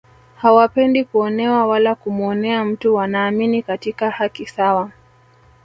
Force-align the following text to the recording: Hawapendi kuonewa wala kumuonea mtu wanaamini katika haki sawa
Hawapendi 0.35 1.03
kuonewa 1.05 1.67
wala 1.67 1.95
kumuonea 1.95 2.65
mtu 2.65 2.95
wanaamini 2.95 3.61
katika 3.63 4.09
haki 4.11 4.45
sawa 4.47 4.91